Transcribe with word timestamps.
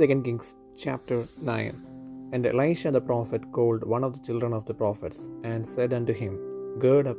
2 0.00 0.06
Kings 0.26 0.46
chapter 0.82 1.16
9 1.46 2.30
And 2.32 2.46
Elisha 2.50 2.90
the 2.90 3.02
prophet 3.08 3.42
called 3.56 3.82
one 3.94 4.04
of 4.06 4.12
the 4.14 4.22
children 4.26 4.52
of 4.58 4.62
the 4.68 4.76
prophets, 4.82 5.18
and 5.48 5.66
said 5.72 5.92
unto 5.96 6.14
him, 6.20 6.34
Gird 6.84 7.06
up 7.10 7.18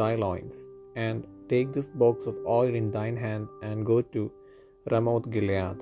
thy 0.00 0.08
loins, 0.22 0.56
and 1.04 1.28
take 1.52 1.68
this 1.72 1.86
box 2.02 2.26
of 2.30 2.40
oil 2.56 2.72
in 2.80 2.88
thine 2.96 3.18
hand, 3.24 3.46
and 3.66 3.86
go 3.90 3.98
to 4.14 4.22
Ramoth 4.92 5.28
Gilead. 5.34 5.76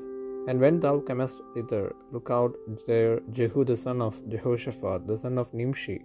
And 0.48 0.60
when 0.64 0.80
thou 0.84 0.94
comest 1.10 1.38
thither, 1.54 1.86
look 2.16 2.28
out 2.38 2.58
there 2.90 3.14
Jehu 3.38 3.64
the 3.70 3.78
son 3.84 4.02
of 4.08 4.20
Jehoshaphat, 4.34 5.06
the 5.12 5.18
son 5.24 5.38
of 5.44 5.54
Nimshi, 5.60 5.98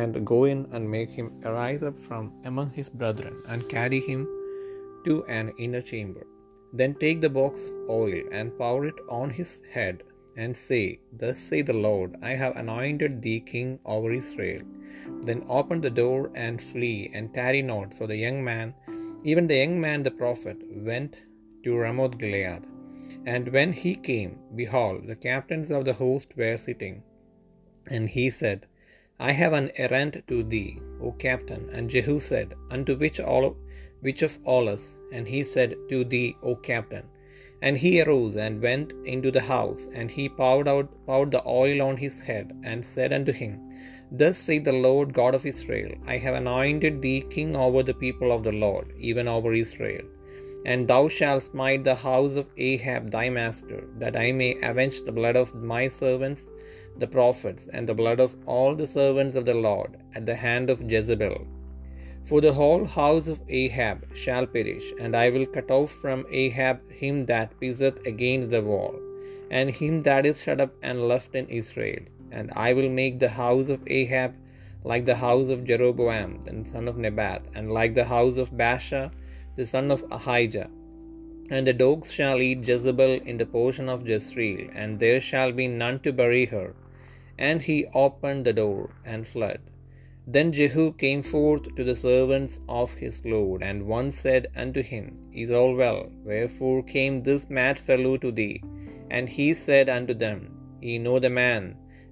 and 0.00 0.20
go 0.32 0.40
in 0.52 0.60
and 0.72 0.94
make 0.96 1.14
him 1.20 1.30
arise 1.52 1.84
up 1.90 1.96
from 2.08 2.28
among 2.52 2.72
his 2.80 2.90
brethren, 2.90 3.38
and 3.48 3.70
carry 3.76 4.02
him 4.10 4.28
to 5.06 5.16
an 5.40 5.48
inner 5.66 5.84
chamber. 5.92 6.26
Then 6.72 6.94
take 6.94 7.20
the 7.20 7.28
box 7.28 7.64
of 7.64 7.90
oil 7.90 8.22
and 8.32 8.56
pour 8.56 8.86
it 8.86 8.94
on 9.08 9.30
his 9.30 9.60
head, 9.72 10.02
and 10.36 10.56
say, 10.56 11.00
Thus 11.12 11.38
say 11.38 11.62
the 11.62 11.80
Lord, 11.88 12.16
I 12.22 12.34
have 12.42 12.56
anointed 12.56 13.20
thee 13.22 13.40
king 13.40 13.78
over 13.84 14.12
Israel. 14.12 14.62
Then 15.22 15.44
open 15.48 15.80
the 15.80 15.90
door 15.90 16.30
and 16.34 16.62
flee, 16.62 17.10
and 17.12 17.34
tarry 17.34 17.62
not. 17.62 17.94
So 17.94 18.06
the 18.06 18.16
young 18.16 18.42
man, 18.44 18.74
even 19.24 19.46
the 19.46 19.56
young 19.56 19.80
man 19.80 20.02
the 20.02 20.10
prophet, 20.22 20.58
went 20.90 21.16
to 21.64 21.76
Ramoth 21.76 22.18
Gilead. 22.18 22.62
And 23.26 23.48
when 23.52 23.72
he 23.72 23.94
came, 23.96 24.38
behold, 24.54 25.06
the 25.06 25.16
captains 25.16 25.70
of 25.70 25.84
the 25.84 25.94
host 25.94 26.36
were 26.36 26.56
sitting. 26.56 27.02
And 27.86 28.08
he 28.08 28.30
said, 28.30 28.66
I 29.18 29.32
have 29.32 29.52
an 29.52 29.70
errand 29.76 30.22
to 30.28 30.42
thee, 30.42 30.80
O 31.02 31.12
captain. 31.12 31.68
And 31.70 31.90
Jehu 31.90 32.20
said, 32.20 32.54
Unto 32.70 32.96
which 32.96 33.20
all 33.20 33.56
which 34.06 34.22
of 34.28 34.38
all 34.44 34.68
us? 34.74 34.84
And 35.12 35.26
he 35.32 35.42
said, 35.54 35.76
To 35.90 35.98
thee, 36.12 36.36
O 36.42 36.54
captain. 36.70 37.06
And 37.62 37.76
he 37.84 37.92
arose 38.00 38.36
and 38.36 38.62
went 38.68 38.92
into 39.14 39.30
the 39.30 39.46
house, 39.54 39.82
and 39.98 40.10
he 40.10 40.28
poured 40.28 40.68
out 40.72 40.88
poured 41.08 41.32
the 41.34 41.42
oil 41.46 41.80
on 41.88 41.96
his 42.04 42.16
head, 42.28 42.46
and 42.70 42.90
said 42.94 43.12
unto 43.18 43.32
him, 43.42 43.52
Thus 44.20 44.38
saith 44.44 44.64
the 44.68 44.80
Lord 44.88 45.12
God 45.20 45.34
of 45.38 45.44
Israel, 45.52 45.92
I 46.12 46.16
have 46.24 46.36
anointed 46.38 46.96
thee 47.02 47.20
king 47.34 47.50
over 47.64 47.82
the 47.82 48.00
people 48.04 48.32
of 48.36 48.44
the 48.46 48.56
Lord, 48.66 48.86
even 49.10 49.28
over 49.36 49.52
Israel. 49.64 50.06
And 50.70 50.88
thou 50.88 51.02
shalt 51.16 51.44
smite 51.50 51.84
the 51.84 52.00
house 52.08 52.34
of 52.40 52.46
Ahab 52.68 53.04
thy 53.16 53.26
master, 53.40 53.80
that 54.02 54.16
I 54.24 54.28
may 54.40 54.52
avenge 54.70 54.98
the 55.02 55.18
blood 55.20 55.36
of 55.42 55.54
my 55.72 55.84
servants 56.02 56.42
the 57.00 57.06
prophets, 57.06 57.68
and 57.72 57.88
the 57.88 57.94
blood 57.94 58.20
of 58.20 58.36
all 58.46 58.74
the 58.74 58.86
servants 58.86 59.34
of 59.34 59.46
the 59.46 59.54
Lord, 59.54 59.96
at 60.14 60.26
the 60.26 60.34
hand 60.34 60.68
of 60.70 60.82
Jezebel. 60.92 61.46
For 62.30 62.40
the 62.40 62.52
whole 62.52 62.84
house 62.84 63.26
of 63.26 63.40
Ahab 63.48 64.02
shall 64.14 64.46
perish, 64.46 64.92
and 65.00 65.16
I 65.16 65.30
will 65.30 65.46
cut 65.46 65.68
off 65.76 65.90
from 65.90 66.26
Ahab 66.30 66.88
him 66.92 67.26
that 67.30 67.54
pisseth 67.60 67.96
against 68.10 68.52
the 68.52 68.60
wall, 68.62 68.94
and 69.50 69.68
him 69.78 70.02
that 70.08 70.28
is 70.30 70.40
shut 70.40 70.60
up 70.64 70.72
and 70.80 71.08
left 71.08 71.34
in 71.34 71.48
Israel. 71.60 72.04
And 72.30 72.52
I 72.54 72.72
will 72.72 72.88
make 72.88 73.18
the 73.18 73.32
house 73.38 73.68
of 73.68 73.88
Ahab 73.88 74.36
like 74.84 75.06
the 75.06 75.16
house 75.16 75.48
of 75.54 75.64
Jeroboam 75.70 76.36
the 76.44 76.54
son 76.74 76.86
of 76.92 77.00
Nebat, 77.06 77.42
and 77.56 77.74
like 77.78 77.96
the 77.96 78.04
house 78.04 78.36
of 78.36 78.52
Baasha 78.62 79.10
the 79.56 79.66
son 79.72 79.90
of 79.90 80.04
Ahijah. 80.18 80.70
And 81.50 81.66
the 81.66 81.72
dogs 81.72 82.12
shall 82.12 82.40
eat 82.40 82.68
Jezebel 82.68 83.16
in 83.32 83.38
the 83.38 83.50
portion 83.58 83.88
of 83.88 84.06
Jezreel, 84.12 84.70
and 84.72 85.00
there 85.00 85.20
shall 85.32 85.50
be 85.50 85.66
none 85.66 85.98
to 86.06 86.12
bury 86.22 86.46
her. 86.54 86.68
And 87.50 87.60
he 87.60 87.78
opened 88.06 88.44
the 88.46 88.52
door 88.52 88.90
and 89.04 89.26
fled. 89.26 89.60
Then 90.34 90.52
Jehu 90.56 90.92
came 90.92 91.22
forth 91.22 91.64
to 91.76 91.82
the 91.82 91.96
servants 91.96 92.60
of 92.68 92.92
his 93.02 93.16
lord, 93.24 93.64
and 93.68 93.88
one 93.92 94.12
said 94.12 94.46
unto 94.54 94.80
him, 94.80 95.06
Is 95.32 95.50
all 95.50 95.74
well? 95.74 96.02
Wherefore 96.24 96.84
came 96.84 97.16
this 97.20 97.50
mad 97.58 97.80
fellow 97.80 98.16
to 98.18 98.30
thee? 98.30 98.62
And 99.10 99.28
he 99.28 99.48
said 99.54 99.88
unto 99.88 100.14
them, 100.14 100.38
Ye 100.80 100.98
know 100.98 101.18
the 101.18 101.30
man 101.30 101.64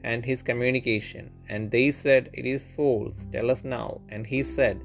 and 0.03 0.25
his 0.25 0.43
communication. 0.43 1.31
And 1.49 1.71
they 1.71 1.93
said, 1.93 2.31
It 2.33 2.47
is 2.55 2.67
false, 2.79 3.25
tell 3.33 3.53
us 3.53 3.63
now. 3.63 4.01
And 4.09 4.27
he 4.27 4.43
said, 4.43 4.81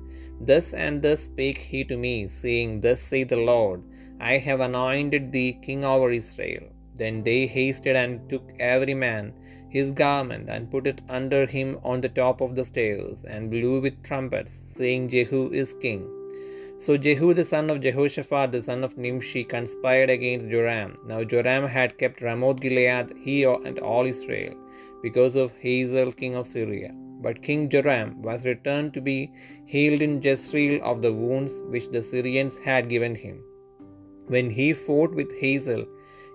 Thus 0.49 0.67
and 0.85 1.01
thus 1.01 1.23
spake 1.23 1.57
he 1.71 1.83
to 1.85 1.97
me, 1.97 2.15
saying, 2.27 2.81
Thus 2.81 3.01
saith 3.01 3.29
the 3.29 3.37
Lord, 3.53 3.81
I 4.19 4.37
have 4.37 4.59
anointed 4.59 5.31
thee 5.31 5.57
king 5.67 5.83
over 5.93 6.11
Israel. 6.11 6.65
Then 7.01 7.23
they 7.23 7.41
hasted 7.47 7.95
and 7.95 8.29
took 8.29 8.45
every 8.59 8.93
man 9.07 9.33
his 9.75 9.91
garment, 10.03 10.49
and 10.55 10.71
put 10.73 10.87
it 10.91 10.99
under 11.19 11.41
him 11.55 11.69
on 11.91 12.01
the 12.01 12.15
top 12.21 12.41
of 12.45 12.55
the 12.57 12.65
stairs, 12.71 13.23
and 13.35 13.53
blew 13.53 13.75
with 13.85 14.03
trumpets, 14.09 14.53
saying, 14.77 15.09
Jehu 15.13 15.41
is 15.61 15.79
king. 15.85 16.03
So 16.85 16.97
Jehu 17.05 17.27
the 17.37 17.45
son 17.51 17.69
of 17.71 17.81
Jehoshaphat 17.85 18.51
the 18.53 18.61
son 18.67 18.81
of 18.87 18.97
Nimshi 19.03 19.43
conspired 19.53 20.09
against 20.15 20.51
Joram. 20.53 20.91
Now 21.11 21.21
Joram 21.31 21.65
had 21.75 21.97
kept 22.01 22.25
Ramoth 22.27 22.59
Gilead, 22.65 23.13
he 23.25 23.37
and 23.67 23.79
all 23.91 24.11
Israel, 24.15 24.55
because 25.05 25.35
of 25.43 25.55
Hazael 25.63 26.11
king 26.21 26.35
of 26.41 26.51
Syria. 26.55 26.91
But 27.25 27.41
King 27.47 27.61
Joram 27.73 28.09
was 28.27 28.49
returned 28.51 28.91
to 28.95 29.01
be 29.09 29.17
healed 29.73 30.01
in 30.07 30.21
Jezreel 30.25 30.75
of 30.91 31.01
the 31.03 31.13
wounds 31.21 31.53
which 31.73 31.87
the 31.93 32.03
Syrians 32.11 32.57
had 32.67 32.93
given 32.93 33.15
him. 33.25 33.37
When 34.33 34.49
he 34.57 34.67
fought 34.85 35.13
with 35.19 35.31
Hazael 35.41 35.85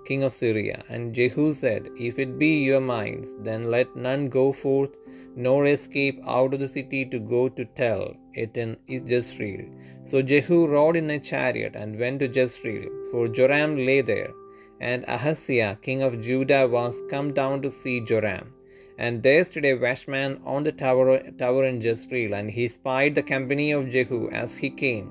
king 0.09 0.25
of 0.25 0.33
Syria. 0.33 0.83
And 0.89 1.15
Jehu 1.15 1.53
said, 1.55 1.91
If 2.09 2.19
it 2.19 2.39
be 2.39 2.65
your 2.65 2.81
minds, 2.81 3.29
then 3.49 3.71
let 3.71 3.95
none 3.95 4.29
go 4.31 4.53
forth 4.53 4.91
nor 5.37 5.67
escape 5.67 6.21
out 6.27 6.55
of 6.55 6.61
the 6.61 6.69
city 6.77 7.05
to 7.05 7.19
go 7.21 7.49
to 7.49 7.65
tell 7.81 8.17
it 8.35 8.57
in 8.57 8.77
Jezreel. 8.89 9.67
So 10.03 10.23
Jehu 10.23 10.67
rode 10.67 10.97
in 10.97 11.11
a 11.11 11.21
chariot 11.21 11.77
and 11.77 11.99
went 11.99 12.21
to 12.21 12.29
Jezreel, 12.29 12.89
for 13.13 13.29
Joram 13.29 13.77
lay 13.89 14.01
there. 14.01 14.33
And 14.81 15.05
Ahaziah 15.17 15.79
king 15.83 16.03
of 16.03 16.21
Judah 16.21 16.67
was 16.67 16.97
come 17.11 17.33
down 17.35 17.63
to 17.63 17.71
see 17.71 18.01
Joram. 18.01 18.53
And 18.97 19.23
there 19.23 19.45
stood 19.45 19.65
a 19.65 19.75
watchman 19.75 20.41
on 20.45 20.65
the 20.65 20.73
tower, 20.73 21.21
tower 21.39 21.65
in 21.65 21.81
Jezreel, 21.81 22.35
and 22.35 22.51
he 22.51 22.67
spied 22.67 23.15
the 23.15 23.23
company 23.23 23.71
of 23.71 23.91
Jehu 23.91 24.29
as 24.31 24.55
he 24.55 24.71
came, 24.71 25.11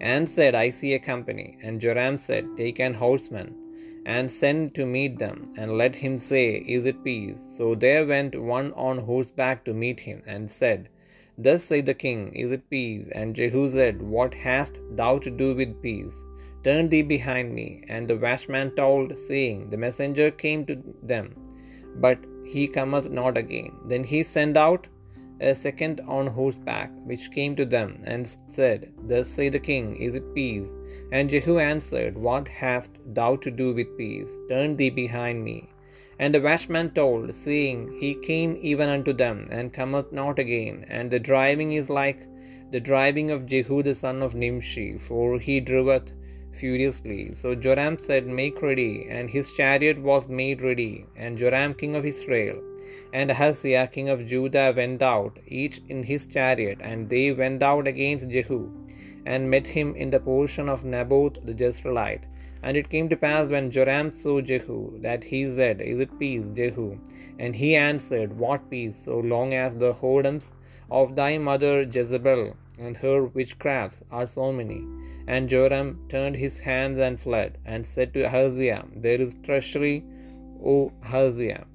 and 0.00 0.28
said, 0.28 0.54
I 0.54 0.70
see 0.70 0.94
a 0.94 0.98
company. 1.12 1.58
And 1.62 1.80
Joram 1.80 2.16
said, 2.16 2.46
Take 2.56 2.78
an 2.78 2.94
horseman 2.94 3.54
and 4.06 4.30
send 4.30 4.72
to 4.74 4.86
meet 4.86 5.18
them, 5.18 5.52
and 5.58 5.76
let 5.76 5.96
him 5.96 6.16
say, 6.16 6.44
Is 6.76 6.86
it 6.86 7.02
peace? 7.02 7.40
So 7.56 7.74
there 7.74 8.06
went 8.06 8.40
one 8.40 8.72
on 8.74 8.98
horseback 8.98 9.64
to 9.64 9.74
meet 9.74 9.98
him, 9.98 10.22
and 10.26 10.48
said, 10.48 10.88
Thus 11.36 11.64
saith 11.64 11.86
the 11.86 11.94
king, 12.02 12.20
Is 12.32 12.52
it 12.52 12.70
peace? 12.70 13.08
And 13.12 13.34
Jehu 13.34 13.68
said, 13.68 14.00
What 14.00 14.32
hast 14.32 14.78
thou 15.00 15.18
to 15.18 15.30
do 15.30 15.48
with 15.56 15.82
peace? 15.82 16.14
Turn 16.62 16.88
thee 16.88 17.02
behind 17.02 17.52
me. 17.52 17.82
And 17.88 18.06
the 18.06 18.16
watchman 18.16 18.70
told, 18.76 19.18
saying, 19.18 19.70
The 19.70 19.76
messenger 19.76 20.30
came 20.30 20.64
to 20.66 20.76
them, 21.02 21.34
but 21.96 22.18
he 22.44 22.68
cometh 22.68 23.10
not 23.10 23.36
again. 23.36 23.72
Then 23.86 24.04
he 24.04 24.22
sent 24.22 24.56
out 24.56 24.86
a 25.40 25.54
second 25.54 26.00
on 26.06 26.28
horseback, 26.28 26.90
which 27.04 27.32
came 27.32 27.56
to 27.56 27.66
them, 27.76 28.00
and 28.04 28.26
said, 28.58 28.92
Thus 29.02 29.28
saith 29.28 29.52
the 29.52 29.58
king, 29.70 29.96
Is 29.96 30.14
it 30.14 30.34
peace? 30.34 30.68
And 31.12 31.30
Jehu 31.30 31.58
answered, 31.58 32.18
What 32.18 32.48
hast 32.48 32.90
thou 33.14 33.36
to 33.36 33.50
do 33.50 33.72
with 33.72 33.96
peace? 33.96 34.28
Turn 34.48 34.76
thee 34.76 34.90
behind 34.90 35.44
me. 35.44 35.68
And 36.18 36.34
the 36.34 36.40
watchman 36.40 36.90
told, 36.90 37.34
seeing 37.34 37.96
he 38.00 38.14
came 38.14 38.58
even 38.60 38.88
unto 38.88 39.12
them, 39.12 39.46
and 39.50 39.72
cometh 39.72 40.10
not 40.10 40.38
again. 40.38 40.84
And 40.88 41.10
the 41.10 41.20
driving 41.20 41.72
is 41.72 41.88
like 41.88 42.18
the 42.72 42.80
driving 42.80 43.30
of 43.30 43.46
Jehu 43.46 43.82
the 43.82 43.94
son 43.94 44.20
of 44.20 44.34
Nimshi, 44.34 44.98
for 44.98 45.38
he 45.38 45.60
driveth 45.60 46.10
furiously. 46.52 47.34
So 47.34 47.54
Joram 47.54 47.98
said, 47.98 48.26
Make 48.26 48.60
ready. 48.60 49.06
And 49.08 49.30
his 49.30 49.52
chariot 49.54 50.00
was 50.00 50.28
made 50.28 50.60
ready. 50.60 51.06
And 51.16 51.38
Joram 51.38 51.74
king 51.74 51.94
of 51.94 52.04
Israel 52.04 52.60
and 53.12 53.30
Ahaziah 53.30 53.86
king 53.86 54.08
of 54.08 54.26
Judah 54.26 54.72
went 54.76 55.02
out, 55.02 55.38
each 55.46 55.80
in 55.88 56.02
his 56.02 56.26
chariot, 56.26 56.78
and 56.80 57.08
they 57.08 57.30
went 57.30 57.62
out 57.62 57.86
against 57.86 58.28
Jehu 58.28 58.70
and 59.26 59.50
met 59.50 59.66
him 59.66 59.94
in 59.96 60.10
the 60.10 60.20
portion 60.20 60.68
of 60.68 60.84
Naboth 60.84 61.44
the 61.44 61.52
Jezreelite. 61.52 62.22
And 62.62 62.76
it 62.76 62.88
came 62.88 63.08
to 63.08 63.16
pass 63.16 63.48
when 63.48 63.70
Joram 63.70 64.12
saw 64.14 64.40
Jehu, 64.40 64.98
that 65.02 65.24
he 65.24 65.40
said, 65.54 65.80
Is 65.80 66.00
it 66.00 66.18
peace, 66.18 66.44
Jehu? 66.54 66.98
And 67.38 67.54
he 67.54 67.76
answered, 67.76 68.38
What 68.38 68.70
peace, 68.70 68.96
so 68.96 69.18
long 69.18 69.52
as 69.52 69.76
the 69.76 69.92
whoredoms 69.94 70.48
of 70.90 71.16
thy 71.16 71.38
mother 71.38 71.82
Jezebel 71.82 72.56
and 72.78 72.96
her 72.96 73.26
witchcrafts 73.26 74.00
are 74.10 74.26
so 74.26 74.52
many? 74.52 74.82
And 75.26 75.48
Joram 75.48 75.98
turned 76.08 76.36
his 76.36 76.58
hands 76.58 76.98
and 76.98 77.20
fled, 77.20 77.58
and 77.64 77.84
said 77.84 78.14
to 78.14 78.26
Ahaziah, 78.26 78.84
There 78.94 79.20
is 79.20 79.34
treachery, 79.44 80.04
O 80.64 80.92
Ahaziah. 81.04 81.66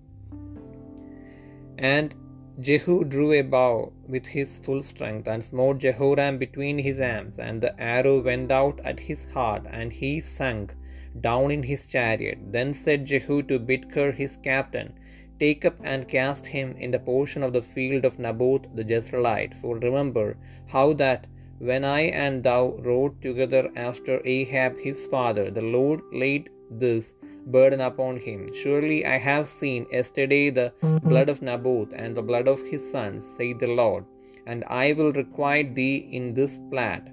And 1.77 2.13
Jehu 2.59 3.05
drew 3.05 3.31
a 3.31 3.41
bow 3.41 3.93
with 4.07 4.25
his 4.25 4.59
full 4.59 4.83
strength, 4.83 5.27
and 5.27 5.43
smote 5.43 5.77
Jehoram 5.79 6.37
between 6.37 6.77
his 6.77 6.99
arms, 6.99 7.39
and 7.39 7.61
the 7.61 7.79
arrow 7.81 8.21
went 8.21 8.51
out 8.51 8.79
at 8.83 8.99
his 8.99 9.23
heart, 9.33 9.63
and 9.69 9.93
he 9.93 10.19
sank 10.19 10.73
down 11.21 11.51
in 11.51 11.63
his 11.63 11.85
chariot. 11.85 12.37
Then 12.51 12.73
said 12.73 13.05
Jehu 13.05 13.41
to 13.43 13.57
Bidkar 13.57 14.11
his 14.11 14.37
captain, 14.43 14.93
Take 15.39 15.65
up 15.65 15.75
and 15.83 16.07
cast 16.07 16.45
him 16.45 16.75
in 16.77 16.91
the 16.91 16.99
portion 16.99 17.41
of 17.41 17.53
the 17.53 17.61
field 17.61 18.05
of 18.05 18.19
Naboth 18.19 18.67
the 18.75 18.83
Jezreelite. 18.83 19.53
For 19.61 19.77
remember 19.77 20.37
how 20.67 20.93
that 20.93 21.27
when 21.57 21.85
I 21.85 22.01
and 22.01 22.43
thou 22.43 22.75
rode 22.79 23.21
together 23.21 23.69
after 23.75 24.21
Ahab 24.25 24.77
his 24.79 25.05
father, 25.07 25.49
the 25.49 25.61
Lord 25.61 26.01
laid 26.11 26.49
this 26.69 27.13
burden 27.47 27.81
upon 27.81 28.17
him. 28.17 28.53
Surely 28.53 29.05
I 29.05 29.17
have 29.17 29.47
seen 29.47 29.85
yesterday 29.91 30.49
the 30.49 30.73
blood 31.03 31.29
of 31.29 31.41
Naboth 31.41 31.89
and 31.93 32.15
the 32.15 32.21
blood 32.21 32.47
of 32.47 32.61
his 32.63 32.91
sons, 32.91 33.25
saith 33.37 33.59
the 33.59 33.67
Lord, 33.67 34.05
and 34.45 34.63
I 34.67 34.93
will 34.93 35.11
requite 35.11 35.75
thee 35.75 36.07
in 36.11 36.33
this 36.33 36.59
plat, 36.69 37.09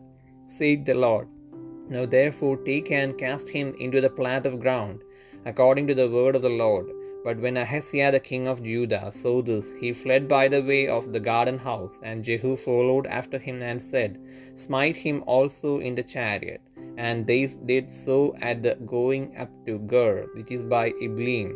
saith 0.47 0.85
the 0.85 0.95
Lord. 0.95 1.29
Now 1.89 2.05
therefore 2.07 2.59
take 2.59 2.91
and 2.91 3.19
cast 3.19 3.49
him 3.49 3.75
into 3.79 4.01
the 4.01 4.11
plat 4.11 4.45
of 4.47 4.61
ground, 4.61 5.01
according 5.47 5.87
to 5.89 5.95
the 5.95 6.11
word 6.11 6.37
of 6.37 6.43
the 6.43 6.49
Lord. 6.49 6.87
But 7.25 7.39
when 7.39 7.57
Ahaziah 7.57 8.13
the 8.13 8.21
king 8.21 8.47
of 8.47 8.63
Judah 8.63 9.11
saw 9.13 9.43
this, 9.43 9.73
he 9.81 9.93
fled 9.93 10.29
by 10.29 10.49
the 10.49 10.63
way 10.63 10.87
of 10.87 11.13
the 11.13 11.21
garden 11.21 11.59
house, 11.59 11.99
and 12.03 12.25
Jehu 12.25 12.57
followed 12.57 13.07
after 13.07 13.39
him 13.39 13.63
and 13.63 13.83
said, 13.83 14.21
Smite 14.57 14.97
him 14.97 15.25
also 15.27 15.81
in 15.81 15.95
the 15.95 16.03
chariot. 16.03 16.61
And 17.07 17.27
they 17.31 17.41
did 17.71 17.91
so 17.97 18.37
at 18.43 18.63
the 18.63 18.75
going 18.93 19.25
up 19.43 19.51
to 19.67 19.79
Gur, 19.93 20.15
which 20.35 20.51
is 20.57 20.65
by 20.73 20.87
Ibleam. 21.07 21.51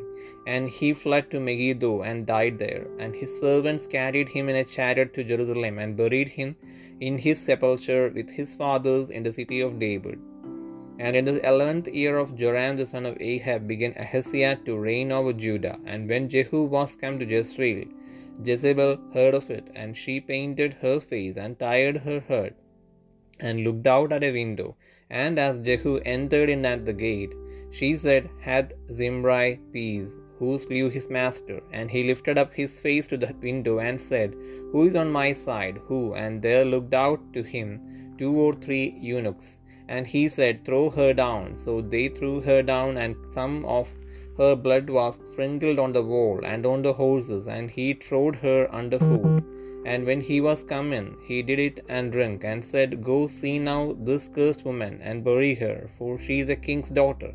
And 0.46 0.68
he 0.68 0.92
fled 1.04 1.30
to 1.30 1.40
Megiddo 1.46 2.02
and 2.02 2.26
died 2.26 2.58
there. 2.58 2.84
And 2.98 3.14
his 3.22 3.32
servants 3.40 3.88
carried 3.94 4.28
him 4.28 4.48
in 4.48 4.56
a 4.56 4.64
chariot 4.64 5.14
to 5.14 5.24
Jerusalem 5.30 5.78
and 5.78 5.96
buried 6.02 6.28
him 6.28 6.54
in 7.00 7.18
his 7.18 7.40
sepulchre 7.40 8.04
with 8.18 8.30
his 8.30 8.54
fathers 8.54 9.10
in 9.10 9.24
the 9.24 9.32
city 9.32 9.60
of 9.60 9.80
David. 9.80 10.20
And 10.98 11.16
in 11.16 11.24
the 11.24 11.44
eleventh 11.52 11.88
year 11.88 12.18
of 12.18 12.36
Joram 12.36 12.76
the 12.76 12.86
son 12.86 13.06
of 13.06 13.20
Ahab 13.20 13.66
began 13.66 13.94
Ahaziah 14.04 14.56
to 14.66 14.78
reign 14.78 15.10
over 15.10 15.32
Judah. 15.32 15.76
And 15.84 16.08
when 16.08 16.28
Jehu 16.28 16.62
was 16.64 16.94
come 16.94 17.18
to 17.18 17.30
Jezreel, 17.34 17.88
Jezebel 18.44 18.98
heard 19.12 19.34
of 19.34 19.50
it, 19.50 19.66
and 19.74 19.96
she 19.96 20.20
painted 20.20 20.76
her 20.82 21.00
face 21.00 21.36
and 21.36 21.58
tied 21.58 21.96
her 21.96 22.20
head, 22.28 22.54
and 23.42 23.64
looked 23.64 23.86
out 23.86 24.12
at 24.12 24.24
a 24.24 24.32
window. 24.32 24.74
And 25.10 25.38
as 25.38 25.58
Jehu 25.66 26.00
entered 26.06 26.48
in 26.48 26.64
at 26.64 26.86
the 26.86 26.92
gate, 26.94 27.32
she 27.70 27.94
said, 27.96 28.30
Hath 28.40 28.72
Zimri 28.92 29.60
peace, 29.72 30.16
who 30.38 30.58
slew 30.58 30.88
his 30.88 31.08
master? 31.10 31.60
And 31.72 31.90
he 31.90 32.04
lifted 32.04 32.38
up 32.38 32.54
his 32.54 32.80
face 32.80 33.06
to 33.08 33.16
the 33.16 33.34
window 33.42 33.78
and 33.78 34.00
said, 34.00 34.34
Who 34.72 34.86
is 34.86 34.96
on 34.96 35.10
my 35.10 35.32
side? 35.32 35.78
Who? 35.86 36.14
And 36.14 36.40
there 36.40 36.64
looked 36.64 36.94
out 36.94 37.20
to 37.34 37.42
him 37.42 38.14
two 38.18 38.32
or 38.32 38.54
three 38.54 38.96
eunuchs. 39.00 39.58
And 39.88 40.06
he 40.06 40.28
said, 40.28 40.64
Throw 40.64 40.88
her 40.90 41.12
down. 41.12 41.56
So 41.56 41.80
they 41.80 42.08
threw 42.08 42.40
her 42.40 42.62
down, 42.62 42.96
and 42.96 43.16
some 43.30 43.64
of 43.64 43.92
her 44.38 44.54
blood 44.56 44.88
was 44.88 45.18
sprinkled 45.30 45.78
on 45.78 45.92
the 45.92 46.02
wall 46.02 46.40
and 46.44 46.64
on 46.64 46.82
the 46.82 46.92
horses, 46.92 47.46
and 47.46 47.70
he 47.70 47.92
trod 47.94 48.36
her 48.36 48.68
under 48.74 48.98
foot. 48.98 49.44
And 49.84 50.06
when 50.06 50.20
he 50.20 50.40
was 50.40 50.62
come 50.62 50.92
in, 50.92 51.16
he 51.26 51.42
did 51.42 51.58
it 51.58 51.84
and 51.88 52.12
drink, 52.12 52.44
and 52.44 52.64
said, 52.64 53.02
Go 53.02 53.26
see 53.26 53.58
now 53.58 53.96
this 53.98 54.28
cursed 54.28 54.64
woman, 54.64 55.00
and 55.02 55.24
bury 55.24 55.54
her, 55.56 55.90
for 55.98 56.18
she 56.18 56.38
is 56.40 56.48
a 56.48 56.56
king's 56.56 56.88
daughter. 56.90 57.34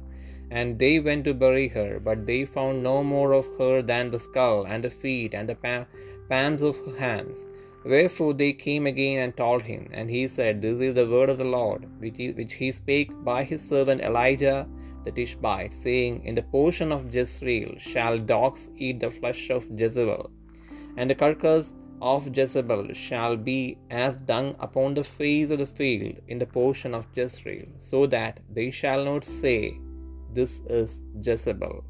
And 0.49 0.79
they 0.79 0.99
went 0.99 1.25
to 1.25 1.33
bury 1.33 1.67
her, 1.67 1.99
but 1.99 2.25
they 2.25 2.45
found 2.45 2.81
no 2.81 3.03
more 3.03 3.33
of 3.33 3.47
her 3.57 3.81
than 3.81 4.11
the 4.11 4.19
skull, 4.19 4.65
and 4.65 4.83
the 4.83 4.89
feet, 4.89 5.33
and 5.33 5.49
the 5.49 5.85
palms 6.29 6.61
of 6.61 6.77
her 6.85 6.97
hands. 6.97 7.45
Wherefore 7.83 8.33
they 8.33 8.53
came 8.53 8.87
again 8.87 9.19
and 9.19 9.35
told 9.35 9.61
him, 9.63 9.89
and 9.91 10.09
he 10.09 10.27
said, 10.27 10.61
This 10.61 10.79
is 10.79 10.95
the 10.95 11.07
word 11.07 11.29
of 11.29 11.37
the 11.37 11.43
Lord, 11.43 11.85
which 11.99 12.53
he 12.53 12.71
spake 12.71 13.11
by 13.23 13.43
his 13.43 13.61
servant 13.61 14.01
Elijah 14.01 14.67
the 15.03 15.11
Tishbite, 15.11 15.73
saying, 15.73 16.23
In 16.25 16.35
the 16.35 16.41
portion 16.43 16.91
of 16.91 17.13
Jezreel 17.13 17.75
shall 17.77 18.17
dogs 18.17 18.69
eat 18.77 18.99
the 18.99 19.11
flesh 19.11 19.49
of 19.49 19.67
Jezebel, 19.79 20.29
and 20.97 21.09
the 21.09 21.15
carcass 21.15 21.73
of 22.01 22.35
Jezebel 22.35 22.93
shall 22.93 23.35
be 23.35 23.77
as 23.89 24.15
dung 24.17 24.55
upon 24.59 24.93
the 24.93 25.03
face 25.03 25.49
of 25.49 25.59
the 25.59 25.65
field 25.65 26.17
in 26.27 26.37
the 26.37 26.45
portion 26.45 26.93
of 26.93 27.05
Jezreel, 27.15 27.67
so 27.79 28.05
that 28.07 28.39
they 28.53 28.71
shall 28.71 29.03
not 29.05 29.25
say, 29.25 29.77
This 30.33 30.59
is 30.67 30.99
Jezebel. 31.21 31.83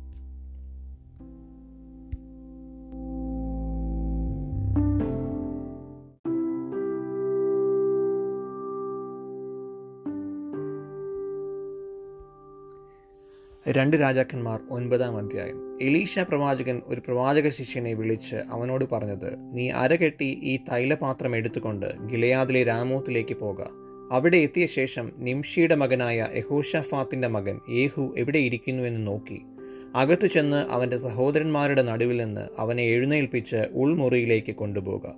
രണ്ട് 13.70 13.98
രാജാക്കന്മാർ 13.98 14.60
ഒൻപതാം 14.70 15.18
അധ്യായം. 15.18 15.78
Elisha 15.82 16.20
പ്രവാചകൻ 16.20 16.82
ഒരു 16.88 17.00
പ്രവാചക 17.00 17.50
ശിഷ്യനെ 17.50 17.94
വിളിച്ച് 17.94 18.36
അവനോട് 18.36 18.86
പറഞ്ഞത് 18.92 19.36
നീ 19.38 19.70
അരകെട്ടി 19.70 20.40
ഈ 20.44 20.58
തൈലപാത്രം 20.58 21.36
എടുത്തുകൊണ്ട് 21.36 21.96
ഗിലയാദിലെ 22.06 22.64
രാമോത്തിലേക്ക് 22.64 23.34
പോക. 23.34 23.62
അവിടെ 24.12 24.38
എത്തിയ 24.38 24.66
ശേഷം 24.66 25.12
നിംഷിയുടെ 25.18 25.76
മകനായ 25.76 26.28
യഹോഷഫാത്തിന്റെ 26.36 27.28
മകൻ 27.28 27.60
യേഹു 27.70 28.16
എവിടെ 28.18 28.40
ഇരിക്കുന്നുവെന്ന് 28.40 29.08
നോക്കി. 29.08 29.42
അകത്തു 29.96 30.28
ചെന്ന് 30.28 30.66
അവന്റെ 30.70 30.98
സഹോദരന്മാരുടെ 30.98 31.82
നടുവിൽ 31.82 32.18
നിന്ന് 32.18 32.48
അവനെ 32.58 32.84
എഴുന്നേൽപ്പിച്ച് 32.84 33.68
ഉൾമുറിയിലേക്ക് 33.74 34.56
കൊണ്ടുപോകുക 34.56 35.16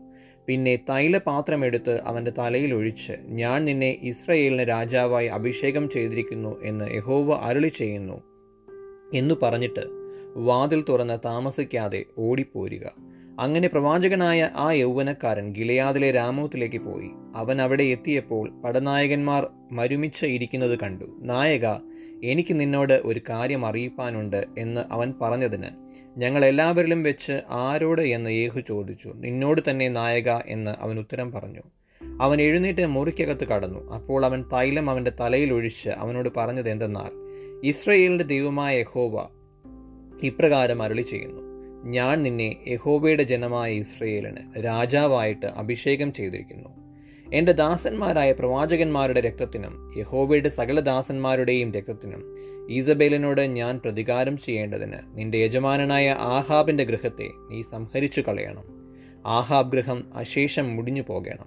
പിന്നെ 0.48 0.80
തൈലപാത്രമെടുത്ത് 0.90 2.02
അവന്റെ 2.02 2.32
തലയിൽ 2.38 2.74
ഒഴിച്ച് 2.74 3.12
ഞാൻ 3.12 3.66
നിന്നെ 3.66 4.00
ഇസ്രയേലിന് 4.02 4.70
രാജാവായി 4.70 5.28
അഭിഷേകം 5.28 5.90
ചെയ്തിരിക്കുന്നു 5.90 6.64
എന്ന് 6.64 6.96
യഹോവ 6.96 7.40
അരുളി 7.42 7.68
ചെയ്യുന്നു 7.68 8.29
എന്നു 9.14 9.36
പറഞ്ഞിട്ട് 9.44 9.80
വാതിൽ 10.36 10.84
തുറന്ന് 10.90 11.20
താമസിക്കാതെ 11.26 12.06
ഓടിപ്പോരുക. 12.18 12.92
അങ്ങനെ 13.40 13.68
പ്രവാചകനായ 13.68 14.50
ആ 14.56 14.72
യൗവനക്കാരൻ 14.72 15.52
ഗിലയാദിലെ 15.52 16.12
രാമോത്തിലേക്ക് 16.12 16.78
പോയി. 16.78 17.10
അവൻ 17.36 17.62
അവിടെ 17.62 17.84
എത്തിയപ്പോൾ 17.84 18.62
പടനായകന്മാർ 18.62 19.48
മരുമിച്ച് 19.72 20.26
ഇരിക്കുന്നത് 20.26 20.80
കണ്ടു. 20.80 21.06
നായക 21.20 21.68
എനിക്ക് 22.24 22.60
നിന്നോട് 22.60 22.94
ഒരു 22.94 23.22
കാര്യം 23.30 23.66
അറിയിപ്പാനുണ്ട് 23.66 24.46
എന്ന് 24.58 24.82
അവൻ 24.92 25.14
പറഞ്ഞതിന് 25.22 25.70
ഞങ്ങൾ 26.18 26.46
എല്ലാവരിലും 26.46 27.04
വെച്ച് 27.04 27.42
ആരോട് 27.50 28.02
എന്ന് 28.02 28.30
യേഹു 28.30 28.60
ചോദിച്ചു. 28.60 29.14
നിന്നോട് 29.16 29.62
തന്നെ 29.70 29.90
നായക 29.90 30.30
എന്ന് 30.30 30.72
അവൻ 30.80 31.00
ഉത്തരം 31.00 31.32
പറഞ്ഞു. 31.32 31.62
അവൻ 32.22 32.42
എഴുന്നേറ്റ് 32.42 32.86
മുറിക്കകത്ത് 32.86 33.48
കടന്നു. 33.48 33.92
അപ്പോൾ 33.92 34.26
അവൻ 34.26 34.46
തൈലം 34.54 34.90
അവന്റെ 34.90 35.12
തലയിൽ 35.20 35.54
ഒഴിച്ച് 35.54 35.90
അവനോട് 35.90 36.30
പറഞ്ഞത് 36.38 36.70
എന്തെന്നാൽ 36.70 37.29
ഇസ്രയേലിന്റെ 37.64 38.24
ദൈവമായ 38.24 38.80
യഹോവ 38.80 39.28
ഇപ്രകാരം 40.24 40.82
അരുളി 40.82 41.02
ചെയ്യുന്നു 41.02 41.42
ഞാൻ 41.84 42.24
നിന്നെ 42.24 42.58
യഹോബയുടെ 42.68 43.24
ജനമായ 43.24 43.74
ഇസ്രയേലിന് 43.74 44.66
രാജാവായിട്ട് 44.66 45.46
അഭിഷേകം 45.46 46.14
ചെയ്തിരിക്കുന്നു. 46.14 46.70
എന്റെ 47.34 47.52
ദാസന്മാരായ 47.52 48.32
പ്രവാചകന്മാരുടെ 48.32 49.20
രക്തത്തിനും 49.20 49.94
യഹോബയുടെ 49.98 50.50
സകല 50.50 50.80
ദാസന്മാരുടെയും 50.80 51.72
രക്തത്തിനും 51.72 52.38
ഈസബേലിനോട് 52.70 53.42
ഞാൻ 53.42 53.80
പ്രതികാരം 53.80 54.38
ചെയ്യേണ്ടതിന് 54.38 54.98
നിന്റെ 55.14 55.38
യജമാനനായ 55.38 56.12
ആഹാബിന്റെ 56.12 56.84
ഗൃഹത്തെ 56.84 57.30
നീ 57.52 57.62
സംഹരിച്ചു 57.62 58.22
കളയണം. 58.22 58.64
ആഹാബ് 59.26 59.72
ഗൃഹം 59.72 60.10
അശേഷം 60.16 60.76
മുടിഞ്ഞു 60.76 61.02
പോകണം. 61.02 61.46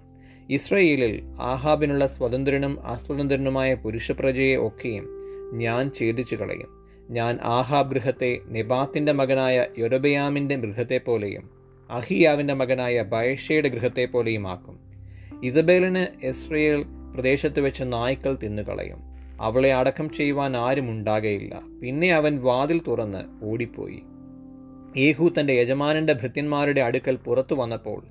ഇസ്രയേലിൽ 0.50 1.23
ആഹാബിനുള്ള 1.40 2.07
സ്വതന്ത്രനും 2.07 2.87
അസ്വതന്ത്രനുമായ 2.87 3.75
പുരുഷപ്രജയെ 3.75 4.57
ഒക്കെയും 4.57 5.22
ഞാൻ 5.52 5.90
ഛേദിച്ചു 6.00 6.37
കളയും 6.37 6.88
ഞാൻ 7.11 7.38
ആഹാബ് 7.42 7.90
ഗൃഹത്തെ 7.90 8.38
നെബാത്തിന്റെ 8.47 9.12
മകനായ 9.12 9.66
യൊരബയാമിന്റെ 9.78 10.56
ഗൃഹത്തെ 10.56 10.99
പോലെയും 10.99 11.50
അഹിയാവിന്റെ 11.90 12.54
മകനായ 12.54 13.02
ബയഷയുടെ 13.02 13.68
ഗൃഹത്തെ 13.68 14.04
പോലെയും 14.04 14.49
ആക്കും 14.49 14.92
ഇസബേലിന് 15.44 16.26
ഇസ്രയേൽ 16.26 16.85
പ്രദേശത്ത് 17.14 17.61
വെച്ച് 17.61 17.85
നായ്ക്കൾ 17.87 18.35
തിന്നുകളയും. 18.35 18.99
അവളെ 19.40 19.75
അടക്കം 19.75 20.11
ചെയ്യുവാൻ 20.11 20.56
ആരും 20.56 20.90
ഉണ്ടാകയില്ല. 20.90 21.62
പിന്നെ 21.82 22.14
അവൻ 22.14 22.42
വാതിൽ 22.42 22.80
തുറന്ന് 22.87 23.44
ഓടിപ്പോയി. 23.44 24.02
യേഹു 24.97 25.32
തന്റെ 25.40 25.52
യജമാനന്റെ 25.52 26.12
ഭൃത്യന്മാരുടെ 26.12 26.80
അടുക്കൽ 26.80 27.16
പുറത്തു 27.16 27.54
വന്നപ്പോൾ 27.54 28.04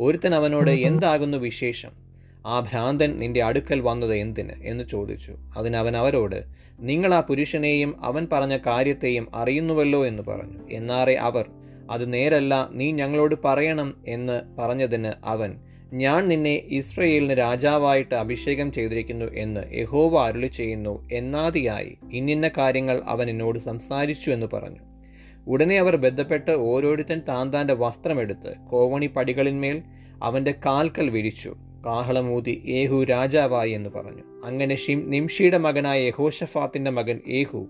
ഒരുത്തൻ 0.00 0.34
അവനോട് 0.34 0.70
എന്താകുന്നു 0.70 1.38
വിശേഷം? 1.38 2.07
ആ 2.48 2.60
ഭ്രാന്തൻ 2.60 3.18
നിന്റെ 3.18 3.42
അടുക്കൽ 3.42 3.80
വന്നത് 3.80 4.14
എന്തിന്? 4.14 4.52
എന്ന് 4.62 4.84
ചോദിച്ചു. 4.84 5.36
അതിനവൻ 5.56 5.96
അവരോട് 5.96 6.44
നിങ്ങൾ 6.80 7.14
ആ 7.14 7.20
പുരുഷനെയും 7.20 7.96
അവൻ 8.04 8.28
പറഞ്ഞ 8.32 8.56
കാര്യത്തെയും 8.56 9.28
അറിയുന്നുവല്ലോ 9.34 10.06
എന്ന് 10.06 10.22
പറഞ്ഞു. 10.22 10.58
എന്നാറെ 10.70 11.14
അവർ 11.14 11.50
അത് 11.90 12.12
നേരല്ല 12.12 12.68
നീ 12.72 12.92
ഞങ്ങളോട് 12.92 13.34
പറയണം 13.44 13.94
എന്ന് 14.06 14.42
പറഞ്ഞതിന് 14.58 15.12
അവൻ 15.24 15.56
ഞാൻ 15.92 16.28
നിന്നെ 16.28 16.54
ഇസ്രയേലിന് 16.68 17.38
രാജാവായിട്ട് 17.38 18.14
അഭിഷേകം 18.14 18.72
ചെയ്തിരിക്കുന്നു 18.72 19.24
എന്ന് 19.24 19.60
യഹോവ 19.74 20.26
അരുളി 20.26 20.46
ചെയ്യുന്നു. 20.46 21.08
എന്നാദിയായി 21.12 21.98
ഇന്നിന്ന 22.12 22.50
കാര്യങ്ങൾ 22.58 23.00
അവൻ 23.06 23.30
എന്നോട് 23.30 23.58
സംസാരിച്ചു 23.58 24.30
എന്ന് 24.30 24.46
പറഞ്ഞു. 24.52 24.80
ഉടനെ 25.46 25.78
അവർ 25.78 25.96
ബന്ധപ്പെട്ട് 25.96 26.50
ഓരോരുത്തൻ 26.50 27.22
താന്താന്റെ 27.28 27.74
വസ്ത്രമെടുത്ത് 27.74 28.54
കോവണി 28.70 29.06
പടികളിന്മേൽ 29.06 29.82
അവന്റെ 30.22 30.54
കാൽക്കൽ 30.66 31.10
വിരിച്ചു. 31.10 31.56
കാഹളമൂതി 31.86 32.62
ഏഹു 32.66 33.04
രാജാവായി 33.04 33.70
എന്ന് 33.70 33.90
പറഞ്ഞു. 33.90 34.22
അങ്ങനെ 34.44 34.76
ഷിം 34.76 35.10
നിംഷിയുടെ 35.10 35.58
മകനായ 35.58 36.06
യഹോഷഫാത്തിന്റെ 36.06 36.90
മകൻ 36.90 37.20
ഏഹു 37.28 37.68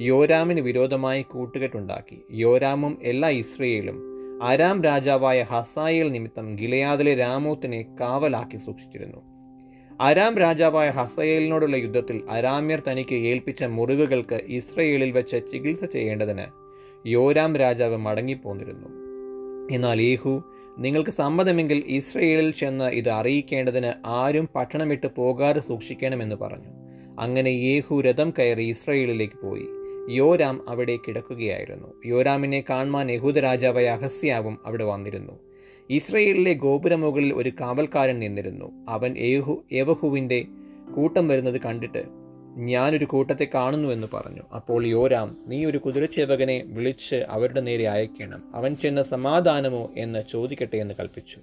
യോരാമിന് 0.00 0.60
വിരോധമായി 0.60 1.22
കൂട്ടുകെട്ടുണ്ടാക്കി. 1.22 2.18
യോരാമും 2.32 2.98
എല്ലാ 3.02 3.28
ഇസ്രയേലും 3.28 4.02
അരാം 4.42 4.82
രാജാവായ 4.82 5.42
ഹസായേൽ 5.42 6.12
നിമിത്തം 6.12 6.54
ഗിലയാദിലെ 6.54 7.14
രാമോത്തിനെ 7.14 7.82
കാവലാക്കി 8.00 8.56
സൂക്ഷിച്ചിരുന്നു. 8.56 9.20
അരാം 10.00 10.38
രാജാവായ 10.38 10.90
ഹസയേലിനോടുള്ള 10.90 11.76
യുദ്ധത്തിൽ 11.76 12.22
അരാമ്യർ 12.30 12.82
തനിക്ക് 12.90 13.14
ഏൽപ്പിച്ച 13.14 13.64
മുറിവുകൾക്ക് 13.64 14.40
ഇസ്രയേലിൽ 14.46 15.10
വെച്ച് 15.10 15.36
ചികിത്സ 15.52 15.84
ചെയ്യേണ്ടതിന് 15.84 16.46
യോരാം 17.08 17.56
രാജാവ് 17.56 17.96
മടങ്ങിപ്പോന്നിരുന്നു. 17.96 18.88
എന്നാൽ 19.74 20.00
യേഹു 20.00 20.42
നിങ്ങൾക്ക് 20.78 21.10
സമ്മതമെങ്കിൽ 21.10 21.82
ഇസ്രയേലിൽ 21.86 22.50
ചെന്ന് 22.50 22.84
ഇത് 22.84 23.08
അറിയിക്കേണ്ടതിന് 23.08 23.92
ആരും 24.06 24.48
പട്ടണം 24.54 24.88
വിട്ട് 24.88 25.06
പോകാതെ 25.06 25.60
സൂക്ഷിക്കണമെന്ന് 25.60 26.36
പറഞ്ഞു. 26.36 26.68
അങ്ങനെ 27.18 27.48
യേഹു 27.48 28.00
രഥം 28.00 28.32
കയറി 28.38 28.62
ഇസ്രയേലിലേക്ക് 28.62 29.46
പോയി. 29.46 29.66
യോരാം 30.10 30.68
അവിടെ 30.68 30.98
കിടക്കുകയായിരുന്നു. 31.08 31.88
യോരാമിനെ 32.06 32.64
കാണുവാൻ 32.70 33.10
യഹൂദ 33.10 33.38
രാജാവായ 33.38 33.84
അഹസ്യാവും 33.84 34.58
അവിടെ 34.66 34.84
വന്നിരുന്നു. 34.84 35.32
ഇസ്രയേലിലെ 35.90 36.52
ഗോപുരമുകളിൽ 36.52 37.34
ഒരു 37.34 37.52
കാവൽക്കാരൻ 37.60 38.18
നിന്നിരുന്നു. 38.18 38.86
അവൻ 38.88 39.18
യേഹു 39.18 39.64
യവഹുവിന്റെ 39.72 40.44
കൂട്ടം 40.96 41.28
വരുന്നത് 41.28 41.60
കണ്ടിട്ട് 41.60 42.19
ഞാനൊരു 42.56 43.04
കൂട്ടത്തെ 43.04 43.46
കാണുന്നുവെന്ന് 43.54 44.06
പറഞ്ഞു. 44.12 44.42
അപ്പോൾ 44.54 44.86
യോരാം 44.86 45.36
നീ 45.46 45.64
ഒരു 45.64 45.78
കുതിരച്ചേവകനെ 45.78 46.62
വിളിച്ച് 46.66 47.16
അവരുടെ 47.16 47.60
നേരെ 47.60 47.88
അയക്കണം 47.88 48.56
അവൻ 48.56 48.76
ചെന്ന് 48.76 49.02
സമാധാനമോ 49.02 49.90
എന്ന് 49.96 50.24
ചോദിക്കട്ടെ 50.30 50.76
എന്ന് 50.76 50.94
കൽപ്പിച്ചു. 51.00 51.38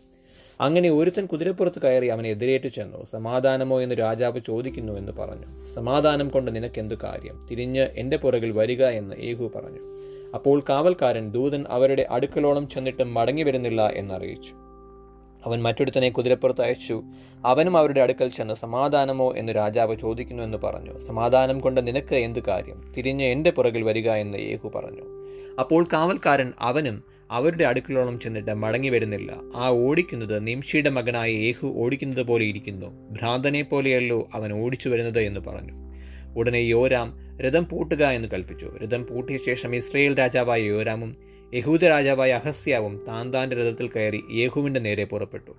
അങ്ങനെ 0.61 0.89
ഒരുത്തൻ 0.89 1.25
കുതിരപ്പുറത്ത് 1.25 1.81
കയറി 1.81 2.07
അവനെ 2.07 2.29
എതിരേറ്റു 2.29 2.67
ചെന്നു. 2.67 3.05
സമാധാനമോ 3.11 3.81
എന്ന് 3.81 3.95
രാജാവ് 3.99 4.39
ചോദിക്കുന്നു 4.47 4.93
എന്ന് 4.93 5.11
പറഞ്ഞു. 5.11 5.73
സമാധാനം 5.75 6.29
കൊണ്ട് 6.29 6.55
നിനക്കെന്തു 6.55 6.95
കാര്യം? 7.03 7.47
തിരിഞ്ഞ് 7.51 7.81
എന്റെ 7.81 8.17
പുറകിൽ 8.17 8.51
വരിക 8.51 8.85
എന്ന് 8.85 9.15
ഏഹു 9.15 9.51
പറഞ്ഞു. 9.55 9.79
അപ്പോൾ 10.33 10.63
കാവൽക്കാരൻ 10.69 11.31
ദൂതൻ 11.31 11.65
അവരുടെ 11.69 12.07
അടുക്കലോളം 12.09 12.69
ചെന്നിട്ട് 12.69 13.03
മടങ്ങി 13.03 13.43
വരുന്നില്ല 13.43 13.87
എന്നറിയിച്ചു. 13.87 14.66
അവൻ 15.45 15.61
മറ്റൊരുത്തനെ 15.61 16.09
കുതിരപ്പുറത്ത് 16.09 16.61
അയച്ചു. 16.61 17.03
അവനും 17.45 17.77
അവരുടെ 17.77 18.01
അടുക്കൽ 18.01 18.27
ചെന്ന് 18.27 18.53
സമാധാനമോ? 18.53 19.33
എന്ന് 19.37 19.55
രാജാവ് 19.55 19.95
ചോദിക്കുന്നു 19.95 20.43
എന്ന് 20.43 20.57
പറഞ്ഞു. 20.57 20.99
സമാധാനം 20.99 21.59
കൊണ്ട് 21.59 21.87
നിനക്ക് 21.87 22.15
എന്ത് 22.15 22.39
കാര്യം? 22.43 22.93
തിരിഞ്ഞ് 22.97 23.25
എന്റെ 23.25 23.51
പുറകിൽ 23.51 23.83
വരിക 23.83 24.09
എന്ന് 24.09 24.37
യേഹു 24.37 24.71
പറഞ്ഞു. 24.75 25.01
അപ്പോൾ 25.59 25.85
കാവൽക്കാരൻ 25.93 26.53
അവനും 26.59 27.03
അവരുടെ 27.31 27.63
അടുക്കളോളം 27.63 28.19
ചെന്നിട്ട് 28.19 28.53
മടങ്ങി 28.53 28.89
വരുന്നില്ല. 28.89 29.35
ആ 29.55 29.69
ഓടിക്കുന്നത് 29.69 30.47
നിംഷിയുടെ 30.47 30.89
മകനായ 30.89 31.31
യേഹു 31.31 31.67
ഓടിക്കുന്നത് 31.67 32.23
പോലെ 32.23 32.45
ഇരിക്കുന്നു. 32.45 33.09
ഭ്രാന്തനെ 33.11 33.61
പോലെയല്ലോ 33.61 34.29
അവൻ 34.33 34.53
ഓടിച്ചു 34.53 34.89
വരുന്നത് 34.89 35.19
എന്ന് 35.19 35.39
പറഞ്ഞു. 35.39 35.73
ഉടനെ 36.37 36.57
യോരാം 36.57 37.39
രഥം 37.39 37.67
പൂട്ടുക 37.67 38.03
എന്ന് 38.05 38.27
കൽപ്പിച്ചു. 38.27 38.77
രഥം 38.83 39.05
പൂട്ടിയ 39.05 39.37
ശേഷം 39.37 39.75
ഇസ്രയേൽ 39.75 40.19
രാജാവായ 40.19 40.61
യോരാമും 40.61 41.15
യഹൂദ 41.53 41.85
രാജാവായ 41.85 42.31
അഹസ്യാവും 42.31 43.05
താൻ 43.07 43.33
താന്റെ 43.33 43.55
രഥത്തിൽ 43.55 43.87
കയറി 43.87 44.23
യേഹുവിന്റെ 44.31 44.79
നേരെ 44.79 45.03
പുറപ്പെട്ടു. 45.03 45.51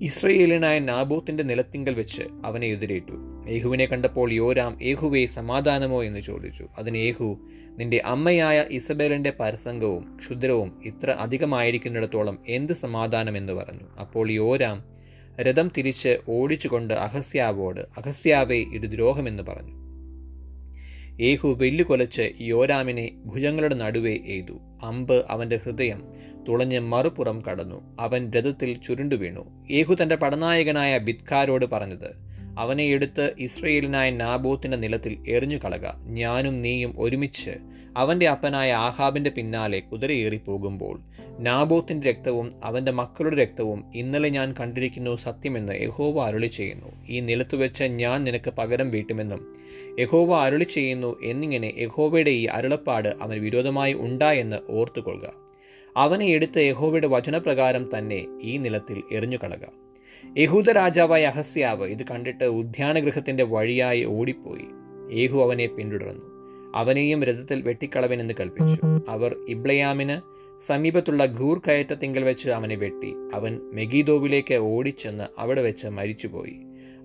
ഇസ്രയേലിനായ 0.00 0.78
നാബോത്തിന്റെ 0.78 1.42
നിലത്തിങ്കൽ 1.42 1.94
വെച്ച് 1.94 2.22
അവനെ 2.44 2.66
എതിരേറ്റു. 2.66 3.12
യേഹുവിനെ 3.48 3.86
കണ്ടപ്പോൾ 3.86 4.32
യോരാം 4.32 4.78
യേഹുവെ 4.82 5.26
സമാധാനമോ 5.26 6.04
എന്ന് 6.04 6.20
ചോദിച്ചു. 6.20 6.68
അതിന് 6.78 6.96
യേഹു 6.96 7.38
നിന്റെ 7.78 8.02
അമ്മയായ 8.04 8.64
ഇസബേലിന്റെ 8.70 9.32
പരസംഗവും 9.40 10.18
ക്ഷുദ്രവും 10.24 10.80
ഇത്ര 10.84 11.10
അധികമായിരിക്കുന്നിടത്തോളം 11.10 12.38
എന്ത് 12.48 12.72
സമാധാനമെന്ന് 12.72 13.52
പറഞ്ഞു. 13.52 13.88
അപ്പോൾ 14.00 14.30
യോരാം 14.30 14.84
രഥം 15.40 15.70
തിരിച്ച് 15.76 16.18
ഓടിച്ചുകൊണ്ട് 16.28 16.94
അഹസ്യാവോട് 16.94 17.80
അഹസ്യാവെ 17.80 18.56
ഇത് 18.56 18.90
ദ്രോഹമെന്ന് 18.90 19.42
പറഞ്ഞു. 19.42 19.85
യേഹു 21.20 21.48
വെല്ലുകൊലച്ച് 21.60 22.32
യോരാമിനെ 22.40 23.10
ഭുജങ്ങളുടെ 23.24 23.74
നടുവേ 23.74 24.14
എയ്തു. 24.26 24.58
അമ്പ് 24.82 25.26
അവന്റെ 25.30 25.56
ഹൃദയം 25.56 26.02
തുളഞ്ഞ് 26.48 26.80
മറുപുറം 26.80 27.42
കടന്നു. 27.44 27.96
അവൻ 28.00 28.32
രഥത്തിൽ 28.32 28.80
ചുരുണ്ടു 28.82 29.14
വീണു. 29.14 29.66
യേഹു 29.70 29.96
തന്റെ 30.02 30.16
പടനായകനായ 30.16 30.98
ബിത്കാരോട് 30.98 31.64
പറഞ്ഞത് 31.64 32.10
അവനെ 32.58 32.84
എടുത്ത് 32.84 33.34
ഇസ്രയേലിനായ 33.38 34.10
നാബോത്തിന്റെ 34.10 34.76
നിലത്തിൽ 34.76 35.24
എറിഞ്ഞു 35.28 35.56
കളക. 35.56 35.86
ഞാനും 36.04 36.62
നീയും 36.62 36.94
ഒരുമിച്ച് 36.98 37.54
അവന്റെ 37.96 38.28
അപ്പനായ 38.28 38.72
ആഹാബിന്റെ 38.72 39.30
പിന്നാലെ 39.30 39.80
കുതിരയേറി 39.80 40.36
പോകുമ്പോൾ 40.36 41.00
നാബോത്തിന്റെ 41.38 42.10
രക്തവും 42.10 42.52
അവന്റെ 42.64 42.92
മക്കളുടെ 42.92 43.36
രക്തവും 43.36 43.92
ഇന്നലെ 43.94 44.28
ഞാൻ 44.28 44.54
കണ്ടിരിക്കുന്നു 44.60 45.16
സത്യമെന്ന് 45.16 45.72
യഹോവ 45.82 46.26
അരുളി 46.26 46.46
ചെയ്യുന്നു 46.46 47.06
ഈ 47.08 47.20
നിലത്ത് 47.20 47.56
വെച്ച് 47.56 47.84
ഞാൻ 47.84 48.24
നിനക്ക് 48.24 48.50
പകരം 48.50 48.90
വീട്ടുമെന്നും 48.90 49.56
യഹോവ 49.98 50.36
അരുളി 50.40 50.64
ചെയ്യുന്നു 50.64 51.16
എന്നിങ്ങനെ 51.22 51.72
യഹോവയുടെ 51.78 52.30
ഈ 52.30 52.44
അരുളപ്പാട് 52.44 53.08
അവന് 53.08 53.40
വിരോധമായി 53.40 53.94
ഉണ്ടായെന്ന് 53.94 54.56
ഓർത്തുകൊള്ളുക. 54.70 55.32
അവനെ 55.96 56.26
എടുത്ത് 56.26 56.58
യഹോവയുടെ 56.58 57.06
വചനപ്രകാരം 57.06 57.98
തന്നെ 57.98 58.26
ഈ 58.42 58.56
നിലത്തിൽ 58.56 59.02
എറിഞ്ഞു 59.12 59.36
കളക 59.36 59.64
യഹൂദ 60.38 60.70
രാജാവായ 60.70 61.24
അഹസ്യാവ് 61.24 61.86
ഇത് 61.86 62.02
കണ്ടിട്ട് 62.10 62.44
ഉദ്യാനഗൃഹത്തിന്റെ 62.44 63.44
വഴിയായി 63.44 64.04
ഓടിപ്പോയി. 64.04 64.64
യേഹു 65.18 65.42
അവനെ 65.42 65.66
പിന്തുടർന്നു. 65.66 66.24
അവനെയും 66.74 67.24
രഥത്തിൽ 67.24 67.62
വെട്ടിക്കളവനെന്ന് 67.62 68.34
കൽപ്പിച്ചു. 68.40 68.86
അവർ 69.08 69.36
ഇബ്ലയാമിന് 69.48 70.20
സമീപത്തുള്ള 70.66 71.24
ഘൂർ 71.24 71.58
കയറ്റത്തിങ്കൽ 71.58 72.24
വെച്ച് 72.24 72.50
അവനെ 72.50 72.74
വെട്ടി. 72.74 73.14
അവൻ 73.34 73.60
മെഗീദോവിലേക്ക് 73.72 74.54
ഓടിച്ചെന്ന് 74.54 75.24
അവിടെ 75.38 75.62
വെച്ച് 75.62 75.86
മരിച്ചുപോയി. 75.86 76.56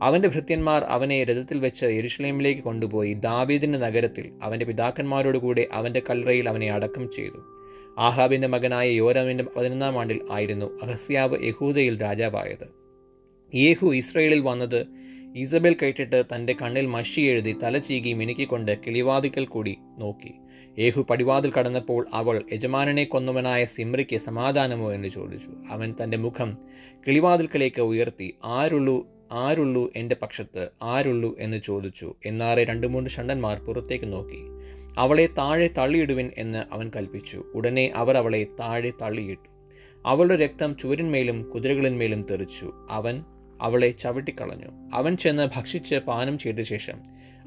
അവന്റെ 0.01 0.29
ഭൃത്യന്മാർ 0.29 0.83
അവനെ 0.83 1.23
രഥത്തിൽ 1.23 1.59
വെച്ച് 1.59 1.85
എരുഷലേമിലേക്ക് 1.85 2.61
കൊണ്ടുപോയി 2.61 3.13
ദാവീദിന്റെ 3.13 3.79
നഗരത്തിൽ 3.79 4.31
അവന്റെ 4.43 4.65
പിതാക്കന്മാരോടുകൂടെ 4.65 5.67
അവന്റെ 5.73 6.01
കല്ലറയിൽ 6.09 6.49
അവനെ 6.49 6.71
അടക്കം 6.71 7.11
ചെയ്തു. 7.11 7.43
ആഹാബിന്റെ 7.99 8.47
മകനായ 8.47 8.89
യോരാമിന്റെ 8.89 9.43
പതിനൊന്നാം 9.57 9.99
ആണ്ടിൽ 9.99 10.21
ആയിരുന്നു 10.31 10.79
അഹസ്യാവ് 10.83 11.45
യഹൂദയിൽ 11.45 12.01
രാജാവായത്. 12.01 12.67
യേഹു 13.55 13.95
ഇസ്രയേലിൽ 13.95 14.39
വന്നത് 14.39 14.85
ഇസബേൽ 15.35 15.77
കേട്ടിട്ട് 15.81 16.23
തന്റെ 16.35 16.55
കണ്ണിൽ 16.61 16.85
മഷി 16.85 17.21
എഴുതി 17.21 17.55
തല 17.63 17.77
ചീകി 17.77 18.13
മിനുക്കിക്കൊണ്ട് 18.13 18.77
കിളിവാതിക്കൽ 18.87 19.45
കൂടി 19.45 19.77
നോക്കി. 19.97 20.33
യേഹു 20.79 21.07
പടിവാതിൽ 21.09 21.51
കടന്നപ്പോൾ 21.51 22.07
അവൾ 22.13 22.43
യജമാനനെ 22.53 23.03
കൊന്നവനായ 23.03 23.65
സിമ്രിക്ക് 23.65 24.17
സമാധാനമോ? 24.17 24.93
എന്ന് 24.93 25.07
ചോദിച്ചു. 25.07 25.49
അവൻ 25.69 25.95
തന്റെ 26.03 26.17
മുഖം 26.17 26.57
കിളിവാതിൽക്കലേക്ക് 27.07 27.81
ഉയർത്തി 27.81 28.37
ആരുള്ളൂ 28.43 29.20
ആരുള്ളൂ 29.31 29.91
എന്റെ 29.95 30.15
പക്ഷത്ത്? 30.21 30.69
ആരുള്ളൂ 30.81 31.35
എന്ന് 31.39 31.61
ചോദിച്ചു. 31.65 32.15
എന്നാറെ 32.25 32.63
രണ്ടു 32.63 32.87
മൂന്ന് 32.87 33.09
ഷണ്ടന്മാർ 33.09 33.59
പുറത്തേക്ക് 33.59 34.13
നോക്കി. 34.13 34.41
അവളെ 34.97 35.25
താഴെ 35.25 35.67
തള്ളിയിടുവിൻ 35.67 36.31
എന്ന് 36.37 36.63
അവൻ 36.71 36.91
കൽപ്പിച്ചു. 36.95 37.43
ഉടനെ 37.55 37.93
അവർ 37.95 38.17
അവളെ 38.17 38.43
താഴെ 38.43 38.89
തള്ളിയിട്ടു. 39.01 39.51
അവളുടെ 40.05 40.35
രക്തം 40.35 40.77
ചുവരിന്മേലും 40.77 41.43
കുതിരകളിന്മേലും 41.43 42.25
തെറിച്ചു. 42.31 42.71
അവൻ 42.89 43.23
അവളെ 43.61 43.91
ചവിട്ടിക്കളഞ്ഞു. 43.91 44.67
അവൻ 44.93 45.17
ചെന്ന് 45.17 45.49
ഭക്ഷിച്ച് 45.55 45.95
പാനം 45.95 46.39
ചെയ്ത 46.39 46.61
ശേഷം 46.61 46.99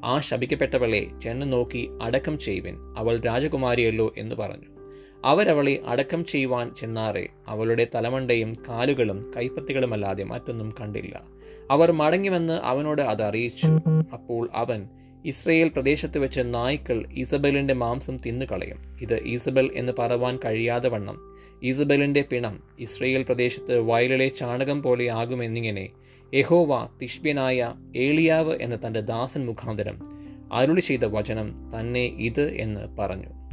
ആ 0.05 0.19
ശപിക്കപ്പെട്ടവളെ 0.19 1.07
ചെന്ന് 1.23 1.53
നോക്കി 1.53 1.89
അടക്കം 2.01 2.39
ചെയ്യുവിൻ. 2.39 2.75
അവൾ 2.97 3.19
രാജകുമാരിയല്ലോ 3.19 4.13
എന്ന് 4.17 4.35
പറഞ്ഞു. 4.35 4.75
അവരവളെ 5.25 5.81
അടക്കം 5.85 6.25
ചെയ്യുവാൻ 6.25 6.75
ചെന്നാറെ 6.75 7.29
അവളുടെ 7.47 7.87
തലമണ്ടയും 7.95 8.53
കാലുകളും 8.69 9.33
കൈപ്പത്തികളുമല്ലാതെ 9.37 10.23
മറ്റൊന്നും 10.23 10.75
കണ്ടില്ല. 10.81 11.34
അവർ 11.71 11.91
മടങ്ങിവന്ന് 11.91 12.53
അവനോട് 12.53 13.01
അത് 13.01 13.23
അറിയിച്ചു 13.23 13.67
അപ്പോൾ 14.13 14.49
അവൻ 14.55 14.87
ഇസ്രയേൽ 15.25 15.67
പ്രദേശത്ത് 15.67 16.17
വെച്ച് 16.17 16.41
നായ്ക്കൾ 16.45 17.05
ഈസബലിന്റെ 17.13 17.73
മാംസം 17.73 18.17
തിന്നുകളയും. 18.17 18.77
ഇത് 19.01 19.23
ഈസബൽ 19.25 19.71
എന്ന് 19.75 19.93
പറവാൻ 19.99 20.39
കഴിയാതെ 20.45 20.89
വണ്ണം. 20.89 21.17
ഈസബലിന്റെ 21.63 22.23
പിണം 22.31 22.63
ഇസ്രയേൽ 22.79 23.23
പ്രദേശത്ത് 23.23 23.79
വയലിലെ 23.79 24.27
ചാണകം 24.27 24.83
പോലെ 24.83 25.07
ആകുമെന്നിങ്ങനെ 25.07 25.89
യഹോവ 26.33 26.89
തിഷ്ബ്യനായ 27.01 27.73
ഏളിയാവ് 27.95 28.57
എന്ന 28.61 28.87
തന്റെ 28.87 28.99
ദാസൻ 28.99 29.45
മുഖാന്തരം 29.45 29.97
അരുളി 30.53 30.79
ചെയ്ത 30.79 31.03
വചനം 31.03 31.79
തന്നെ 31.79 32.05
ഇത് 32.05 32.51
എന്ന് 32.51 32.97
പറഞ്ഞു. 32.97 33.44